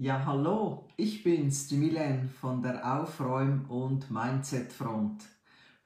Ja, 0.00 0.24
hallo, 0.26 0.88
ich 0.96 1.24
bin's, 1.24 1.66
die 1.66 1.76
Milen 1.76 2.30
von 2.30 2.62
der 2.62 3.00
Aufräum- 3.00 3.68
und 3.68 4.12
Mindset-Front. 4.12 5.24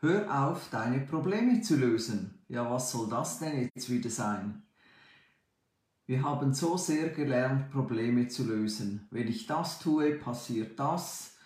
Hör 0.00 0.50
auf, 0.50 0.68
deine 0.68 1.00
Probleme 1.00 1.62
zu 1.62 1.76
lösen. 1.76 2.44
Ja, 2.46 2.70
was 2.70 2.92
soll 2.92 3.08
das 3.08 3.38
denn 3.38 3.70
jetzt 3.74 3.88
wieder 3.88 4.10
sein? 4.10 4.64
Wir 6.04 6.22
haben 6.22 6.52
so 6.52 6.76
sehr 6.76 7.08
gelernt, 7.08 7.70
Probleme 7.70 8.28
zu 8.28 8.44
lösen. 8.44 9.08
Wenn 9.10 9.28
ich 9.28 9.46
das 9.46 9.78
tue, 9.78 10.16
passiert 10.16 10.78
das. 10.78 11.38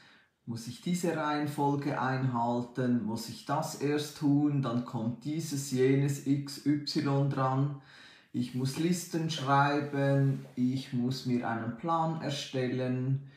Muss 0.44 0.66
ich 0.66 0.80
diese 0.80 1.16
Reihenfolge 1.16 2.00
einhalten? 2.00 3.04
Muss 3.04 3.28
ich 3.28 3.44
das 3.44 3.76
erst 3.76 4.18
tun? 4.18 4.60
Dann 4.62 4.84
kommt 4.84 5.24
dieses, 5.24 5.70
jenes 5.70 6.24
XY 6.24 7.28
dran 7.30 7.80
ich 8.37 8.55
muss 8.55 8.77
Listen 8.77 9.30
schreiben, 9.30 10.45
ich 10.57 10.93
muss 10.93 11.25
mir 11.25 11.48
einen 11.48 11.79
Plan 11.79 12.21
erstellen, 12.21 13.31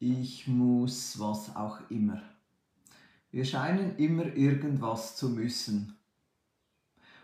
ich 0.00 0.48
muss 0.48 1.20
was 1.20 1.54
auch 1.54 1.78
immer. 1.90 2.20
Wir 3.30 3.44
scheinen 3.44 3.96
immer 3.98 4.34
irgendwas 4.34 5.14
zu 5.14 5.28
müssen. 5.28 5.96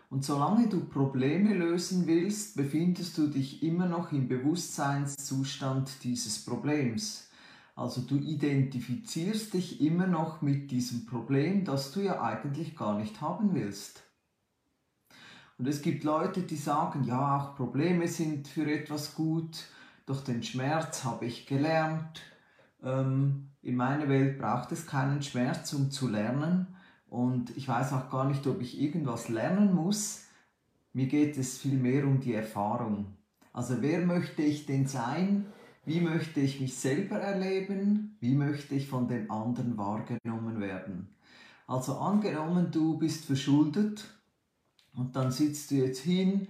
Und 0.09 0.23
solange 0.23 0.69
du 0.69 0.85
Probleme 0.85 1.53
lösen 1.53 2.07
willst, 2.07 2.55
befindest 2.55 3.17
du 3.17 3.27
dich 3.27 3.63
immer 3.63 3.87
noch 3.87 4.13
im 4.13 4.29
Bewusstseinszustand 4.29 6.05
dieses 6.05 6.45
Problems. 6.45 7.29
Also 7.75 7.99
du 7.99 8.15
identifizierst 8.15 9.53
dich 9.53 9.81
immer 9.81 10.07
noch 10.07 10.41
mit 10.41 10.71
diesem 10.71 11.05
Problem, 11.05 11.65
das 11.65 11.91
du 11.91 11.99
ja 11.99 12.21
eigentlich 12.21 12.77
gar 12.77 12.97
nicht 12.97 13.19
haben 13.19 13.53
willst. 13.55 14.08
Und 15.59 15.67
es 15.67 15.81
gibt 15.81 16.05
Leute, 16.05 16.41
die 16.43 16.55
sagen, 16.55 17.03
ja, 17.03 17.37
auch 17.37 17.55
Probleme 17.57 18.07
sind 18.07 18.47
für 18.47 18.71
etwas 18.71 19.13
gut, 19.13 19.65
durch 20.05 20.23
den 20.23 20.41
Schmerz 20.41 21.03
habe 21.03 21.25
ich 21.25 21.45
gelernt. 21.47 22.21
Ähm, 22.81 23.49
in 23.61 23.75
meiner 23.75 24.07
Welt 24.07 24.39
braucht 24.39 24.71
es 24.71 24.87
keinen 24.87 25.21
Schmerz, 25.21 25.73
um 25.73 25.91
zu 25.91 26.07
lernen. 26.07 26.67
Und 27.09 27.55
ich 27.57 27.67
weiß 27.67 27.91
auch 27.91 28.09
gar 28.09 28.25
nicht, 28.25 28.47
ob 28.47 28.61
ich 28.61 28.79
irgendwas 28.79 29.27
lernen 29.27 29.75
muss. 29.75 30.23
Mir 30.93 31.07
geht 31.07 31.37
es 31.37 31.57
vielmehr 31.57 32.07
um 32.07 32.21
die 32.21 32.33
Erfahrung. 32.33 33.17
Also 33.51 33.81
wer 33.81 34.05
möchte 34.05 34.41
ich 34.41 34.65
denn 34.65 34.87
sein? 34.87 35.45
Wie 35.83 35.99
möchte 35.99 36.39
ich 36.39 36.61
mich 36.61 36.77
selber 36.77 37.17
erleben? 37.17 38.15
Wie 38.21 38.33
möchte 38.33 38.75
ich 38.75 38.87
von 38.87 39.09
den 39.09 39.29
anderen 39.29 39.77
wahrgenommen 39.77 40.61
werden? 40.61 41.09
Also 41.67 41.97
angenommen, 41.97 42.71
du 42.71 42.97
bist 42.97 43.25
verschuldet 43.25 44.18
und 44.93 45.15
dann 45.15 45.31
sitzt 45.31 45.71
du 45.71 45.75
jetzt 45.75 45.99
hin 45.99 46.47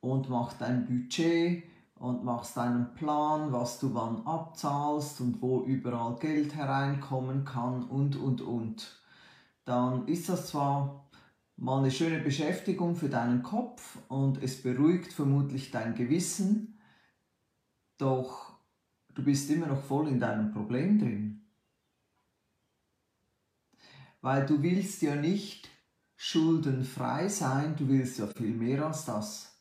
und 0.00 0.28
machst 0.28 0.60
dein 0.60 0.86
Budget 0.86 1.64
und 1.96 2.24
machst 2.24 2.58
einen 2.58 2.94
Plan, 2.94 3.52
was 3.52 3.78
du 3.78 3.94
wann 3.94 4.26
abzahlst 4.26 5.20
und 5.20 5.40
wo 5.40 5.62
überall 5.62 6.16
Geld 6.16 6.54
hereinkommen 6.54 7.44
kann 7.44 7.84
und, 7.84 8.16
und, 8.16 8.40
und. 8.40 9.00
Dann 9.64 10.08
ist 10.08 10.28
das 10.28 10.48
zwar 10.48 11.08
mal 11.56 11.78
eine 11.78 11.92
schöne 11.92 12.18
Beschäftigung 12.18 12.96
für 12.96 13.08
deinen 13.08 13.44
Kopf 13.44 13.98
und 14.08 14.42
es 14.42 14.62
beruhigt 14.62 15.12
vermutlich 15.12 15.70
dein 15.70 15.94
Gewissen, 15.94 16.76
doch 17.98 18.52
du 19.14 19.22
bist 19.22 19.48
immer 19.50 19.66
noch 19.66 19.80
voll 19.80 20.08
in 20.08 20.18
deinem 20.18 20.52
Problem 20.52 20.98
drin. 20.98 21.42
Weil 24.20 24.44
du 24.44 24.60
willst 24.60 25.02
ja 25.02 25.14
nicht 25.14 25.68
schuldenfrei 26.24 27.26
sein, 27.26 27.74
du 27.74 27.88
willst 27.88 28.20
ja 28.20 28.28
viel 28.28 28.54
mehr 28.54 28.86
als 28.86 29.06
das. 29.06 29.60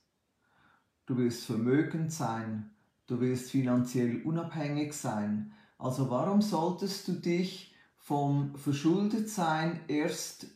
Du 1.08 1.18
willst 1.18 1.46
vermögend 1.46 2.14
sein, 2.14 2.70
du 3.08 3.20
willst 3.20 3.50
finanziell 3.50 4.22
unabhängig 4.22 4.94
sein. 4.94 5.54
Also 5.80 6.12
warum 6.12 6.44
solltest 6.44 7.08
du 7.08 7.14
dich 7.14 7.74
vom 7.98 8.54
Verschuldetsein 8.54 9.80
erst 9.88 10.52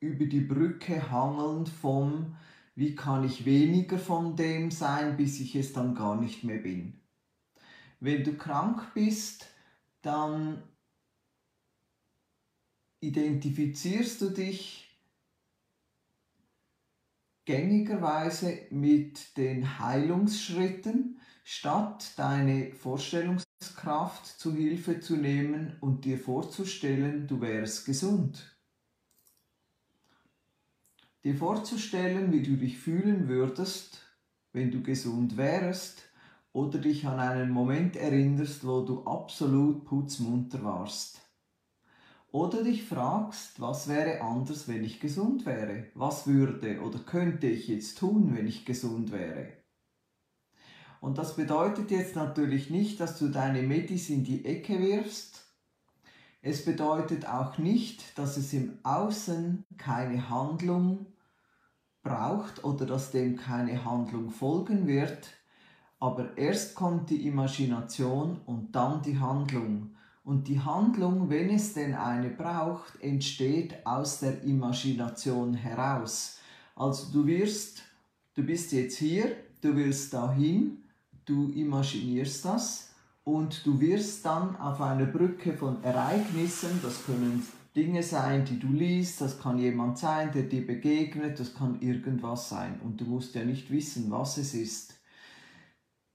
über 0.00 0.26
die 0.26 0.42
Brücke 0.42 1.10
hangeln 1.10 1.64
vom 1.64 2.36
wie 2.74 2.94
kann 2.94 3.24
ich 3.24 3.46
weniger 3.46 3.98
von 3.98 4.36
dem 4.36 4.70
sein, 4.70 5.16
bis 5.16 5.40
ich 5.40 5.56
es 5.56 5.72
dann 5.72 5.94
gar 5.94 6.20
nicht 6.20 6.44
mehr 6.44 6.58
bin. 6.58 7.00
Wenn 8.00 8.22
du 8.22 8.34
krank 8.34 8.92
bist, 8.92 9.46
dann 10.02 10.62
identifizierst 13.00 14.20
du 14.20 14.28
dich 14.28 14.91
gängigerweise 17.44 18.66
mit 18.70 19.36
den 19.36 19.78
Heilungsschritten, 19.78 21.20
statt 21.44 22.12
deine 22.16 22.72
Vorstellungskraft 22.72 24.26
zu 24.26 24.54
Hilfe 24.54 25.00
zu 25.00 25.16
nehmen 25.16 25.76
und 25.80 26.04
dir 26.04 26.18
vorzustellen, 26.18 27.26
du 27.26 27.40
wärst 27.40 27.84
gesund. 27.84 28.56
Dir 31.24 31.36
vorzustellen, 31.36 32.32
wie 32.32 32.42
du 32.42 32.56
dich 32.56 32.78
fühlen 32.78 33.28
würdest, 33.28 34.02
wenn 34.52 34.70
du 34.70 34.82
gesund 34.82 35.36
wärst, 35.36 36.02
oder 36.52 36.78
dich 36.78 37.06
an 37.06 37.18
einen 37.18 37.50
Moment 37.50 37.96
erinnerst, 37.96 38.66
wo 38.66 38.82
du 38.82 39.04
absolut 39.04 39.84
putzmunter 39.84 40.62
warst. 40.62 41.20
Oder 42.32 42.64
dich 42.64 42.84
fragst, 42.84 43.60
was 43.60 43.88
wäre 43.88 44.22
anders, 44.22 44.66
wenn 44.66 44.82
ich 44.84 45.00
gesund 45.00 45.44
wäre? 45.44 45.88
Was 45.94 46.26
würde 46.26 46.80
oder 46.80 46.98
könnte 46.98 47.46
ich 47.46 47.68
jetzt 47.68 47.98
tun, 47.98 48.34
wenn 48.34 48.46
ich 48.46 48.64
gesund 48.64 49.12
wäre? 49.12 49.52
Und 51.02 51.18
das 51.18 51.36
bedeutet 51.36 51.90
jetzt 51.90 52.16
natürlich 52.16 52.70
nicht, 52.70 53.00
dass 53.00 53.18
du 53.18 53.28
deine 53.28 53.62
Medis 53.62 54.08
in 54.08 54.24
die 54.24 54.46
Ecke 54.46 54.80
wirfst. 54.80 55.44
Es 56.40 56.64
bedeutet 56.64 57.28
auch 57.28 57.58
nicht, 57.58 58.18
dass 58.18 58.38
es 58.38 58.54
im 58.54 58.78
Außen 58.82 59.66
keine 59.76 60.30
Handlung 60.30 61.06
braucht 62.02 62.64
oder 62.64 62.86
dass 62.86 63.10
dem 63.10 63.36
keine 63.36 63.84
Handlung 63.84 64.30
folgen 64.30 64.86
wird. 64.86 65.28
Aber 66.00 66.38
erst 66.38 66.76
kommt 66.76 67.10
die 67.10 67.26
Imagination 67.26 68.40
und 68.46 68.74
dann 68.74 69.02
die 69.02 69.20
Handlung. 69.20 69.96
Und 70.24 70.46
die 70.46 70.60
Handlung, 70.60 71.30
wenn 71.30 71.50
es 71.50 71.74
denn 71.74 71.94
eine 71.94 72.30
braucht, 72.30 73.00
entsteht 73.02 73.84
aus 73.84 74.20
der 74.20 74.42
Imagination 74.44 75.54
heraus. 75.54 76.38
Also 76.76 77.12
du 77.12 77.26
wirst, 77.26 77.82
du 78.34 78.44
bist 78.44 78.72
jetzt 78.72 78.98
hier, 78.98 79.36
du 79.60 79.74
willst 79.74 80.14
dahin, 80.14 80.84
du 81.24 81.50
imaginierst 81.50 82.44
das 82.44 82.90
und 83.24 83.66
du 83.66 83.80
wirst 83.80 84.24
dann 84.24 84.56
auf 84.56 84.80
einer 84.80 85.06
Brücke 85.06 85.54
von 85.54 85.82
Ereignissen, 85.82 86.80
das 86.82 87.04
können 87.04 87.44
Dinge 87.74 88.02
sein, 88.02 88.44
die 88.44 88.58
du 88.58 88.68
liest, 88.68 89.20
das 89.20 89.40
kann 89.40 89.58
jemand 89.58 89.98
sein, 89.98 90.30
der 90.32 90.42
dir 90.42 90.66
begegnet, 90.66 91.40
das 91.40 91.54
kann 91.54 91.80
irgendwas 91.80 92.48
sein 92.48 92.80
und 92.84 93.00
du 93.00 93.06
musst 93.06 93.34
ja 93.34 93.44
nicht 93.44 93.70
wissen, 93.70 94.10
was 94.10 94.36
es 94.36 94.54
ist. 94.54 94.94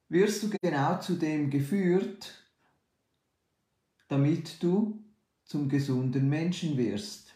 Wirst 0.09 0.44
du 0.44 0.50
genau 0.62 1.00
zu 1.00 1.16
dem 1.16 1.50
geführt, 1.50 2.47
damit 4.07 4.62
du 4.63 5.03
zum 5.44 5.69
gesunden 5.69 6.29
Menschen 6.29 6.78
wirst. 6.78 7.34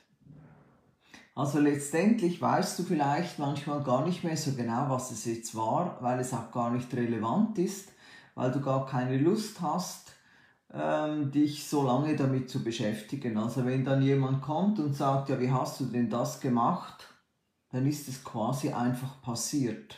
Also 1.33 1.59
letztendlich 1.59 2.41
weißt 2.41 2.77
du 2.77 2.83
vielleicht 2.83 3.39
manchmal 3.39 3.83
gar 3.83 4.05
nicht 4.05 4.23
mehr 4.23 4.35
so 4.35 4.53
genau, 4.53 4.89
was 4.89 5.11
es 5.11 5.25
jetzt 5.25 5.55
war, 5.55 5.97
weil 6.01 6.19
es 6.19 6.33
auch 6.33 6.51
gar 6.51 6.71
nicht 6.71 6.93
relevant 6.93 7.57
ist, 7.57 7.93
weil 8.35 8.51
du 8.51 8.61
gar 8.61 8.85
keine 8.85 9.17
Lust 9.17 9.61
hast, 9.61 10.11
ähm, 10.73 11.31
dich 11.31 11.67
so 11.67 11.83
lange 11.83 12.15
damit 12.15 12.49
zu 12.49 12.63
beschäftigen. 12.63 13.37
Also 13.37 13.65
wenn 13.65 13.85
dann 13.85 14.01
jemand 14.01 14.41
kommt 14.41 14.79
und 14.79 14.93
sagt, 14.93 15.29
ja, 15.29 15.39
wie 15.39 15.51
hast 15.51 15.79
du 15.79 15.85
denn 15.85 16.09
das 16.09 16.41
gemacht, 16.41 17.07
dann 17.69 17.87
ist 17.87 18.09
es 18.09 18.23
quasi 18.23 18.71
einfach 18.73 19.21
passiert. 19.21 19.97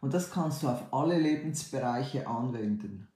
Und 0.00 0.14
das 0.14 0.30
kannst 0.30 0.62
du 0.62 0.68
auf 0.68 0.92
alle 0.92 1.18
Lebensbereiche 1.18 2.26
anwenden. 2.26 3.11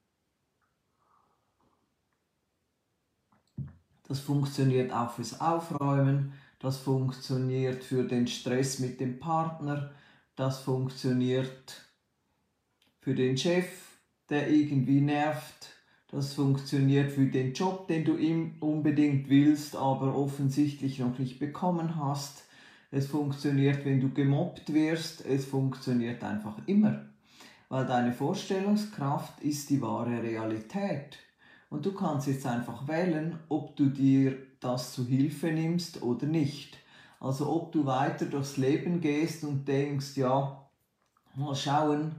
Das 4.09 4.21
funktioniert 4.21 4.93
auch 4.93 5.11
fürs 5.11 5.41
Aufräumen, 5.41 6.33
das 6.61 6.79
funktioniert 6.79 7.83
für 7.83 8.05
den 8.05 8.27
Stress 8.27 8.79
mit 8.79 9.01
dem 9.01 9.19
Partner, 9.19 9.91
das 10.37 10.61
funktioniert 10.61 11.83
für 13.01 13.15
den 13.15 13.37
Chef, 13.37 13.67
der 14.31 14.51
irgendwie 14.51 15.01
nervt, 15.01 15.71
das 16.09 16.35
funktioniert 16.35 17.11
für 17.11 17.27
den 17.27 17.53
Job, 17.53 17.89
den 17.89 18.05
du 18.05 18.17
ihm 18.17 18.57
unbedingt 18.61 19.29
willst, 19.29 19.75
aber 19.75 20.17
offensichtlich 20.17 21.01
noch 21.01 21.19
nicht 21.19 21.39
bekommen 21.41 21.97
hast. 21.97 22.45
Es 22.93 23.09
funktioniert, 23.09 23.85
wenn 23.85 24.01
du 24.01 24.11
gemobbt 24.11 24.73
wirst, 24.73 25.27
es 25.27 25.45
funktioniert 25.45 26.23
einfach 26.23 26.57
immer, 26.67 27.07
weil 27.69 27.87
deine 27.87 28.13
Vorstellungskraft 28.13 29.41
ist 29.41 29.69
die 29.71 29.83
wahre 29.83 30.23
Realität. 30.23 31.19
Und 31.77 31.85
du 31.85 31.93
kannst 31.93 32.27
jetzt 32.27 32.47
einfach 32.47 32.89
wählen, 32.89 33.39
ob 33.51 33.77
du 33.77 33.91
dir 33.91 34.39
das 34.61 34.95
zu 34.95 35.05
Hilfe 35.05 35.49
nimmst 35.49 36.01
oder 36.03 36.25
nicht. 36.27 36.79
Also 37.21 37.51
ob 37.51 37.71
du 37.73 37.85
weiter 37.85 38.25
durchs 38.25 38.57
Leben 38.57 39.03
gehst 39.03 39.45
und 39.45 39.69
denkst, 39.69 40.17
ja, 40.17 40.71
mal 41.35 41.55
schauen, 41.55 42.15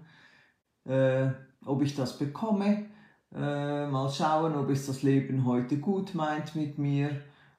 äh, 0.86 1.32
ob 1.66 1.82
ich 1.82 1.96
das 1.96 2.20
bekomme, 2.20 2.86
Äh, 3.34 3.88
mal 3.88 4.12
schauen, 4.12 4.56
ob 4.56 4.70
es 4.70 4.86
das 4.86 5.02
Leben 5.02 5.46
heute 5.46 5.80
gut 5.80 6.14
meint 6.14 6.56
mit 6.56 6.78
mir. 6.78 7.10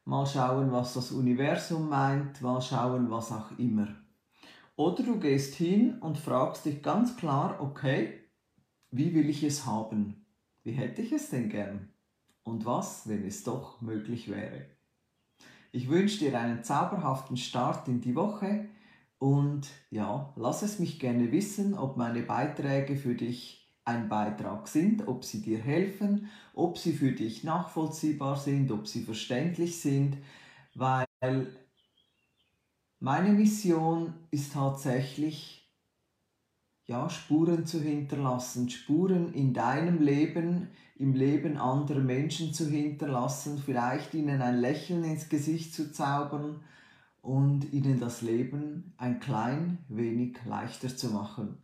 Mal 0.04 0.24
schauen, 0.24 0.70
was 0.70 0.94
das 0.94 1.10
Universum 1.10 1.88
meint. 1.88 2.40
Mal 2.42 2.62
schauen, 2.62 3.10
was 3.10 3.32
auch 3.32 3.58
immer. 3.58 3.88
Oder 4.76 5.02
du 5.02 5.18
gehst 5.18 5.56
hin 5.56 5.98
und 6.00 6.16
fragst 6.16 6.64
dich 6.64 6.80
ganz 6.80 7.16
klar, 7.16 7.58
okay, 7.60 8.20
wie 8.92 9.14
will 9.14 9.28
ich 9.28 9.42
es 9.42 9.66
haben? 9.66 10.27
Wie 10.68 10.74
hätte 10.74 11.00
ich 11.00 11.12
es 11.12 11.30
denn 11.30 11.48
gern? 11.48 11.88
Und 12.42 12.66
was, 12.66 13.08
wenn 13.08 13.26
es 13.26 13.42
doch 13.42 13.80
möglich 13.80 14.28
wäre? 14.28 14.66
Ich 15.72 15.88
wünsche 15.88 16.18
dir 16.18 16.38
einen 16.38 16.62
zauberhaften 16.62 17.38
Start 17.38 17.88
in 17.88 18.02
die 18.02 18.14
Woche 18.14 18.66
und 19.18 19.66
ja, 19.88 20.30
lass 20.36 20.60
es 20.60 20.78
mich 20.78 21.00
gerne 21.00 21.32
wissen, 21.32 21.72
ob 21.72 21.96
meine 21.96 22.20
Beiträge 22.20 22.96
für 22.96 23.14
dich 23.14 23.66
ein 23.86 24.10
Beitrag 24.10 24.68
sind, 24.68 25.08
ob 25.08 25.24
sie 25.24 25.40
dir 25.40 25.58
helfen, 25.58 26.28
ob 26.52 26.76
sie 26.76 26.92
für 26.92 27.12
dich 27.12 27.44
nachvollziehbar 27.44 28.36
sind, 28.36 28.70
ob 28.70 28.86
sie 28.86 29.04
verständlich 29.04 29.80
sind, 29.80 30.18
weil 30.74 31.06
meine 33.00 33.30
Mission 33.30 34.12
ist 34.30 34.52
tatsächlich, 34.52 35.57
ja, 36.88 37.10
Spuren 37.10 37.66
zu 37.66 37.80
hinterlassen, 37.80 38.68
Spuren 38.70 39.32
in 39.34 39.52
deinem 39.52 40.02
Leben, 40.02 40.68
im 40.96 41.12
Leben 41.12 41.58
anderer 41.58 42.00
Menschen 42.00 42.54
zu 42.54 42.66
hinterlassen, 42.66 43.62
vielleicht 43.64 44.14
ihnen 44.14 44.40
ein 44.40 44.58
Lächeln 44.58 45.04
ins 45.04 45.28
Gesicht 45.28 45.74
zu 45.74 45.92
zaubern 45.92 46.62
und 47.20 47.72
ihnen 47.74 48.00
das 48.00 48.22
Leben 48.22 48.94
ein 48.96 49.20
klein 49.20 49.84
wenig 49.88 50.38
leichter 50.46 50.96
zu 50.96 51.10
machen. 51.10 51.58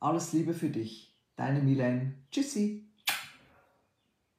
Alles 0.00 0.32
Liebe 0.32 0.54
für 0.54 0.70
dich, 0.70 1.14
deine 1.36 1.62
Milen. 1.62 2.26
Tschüssi. 2.32 2.85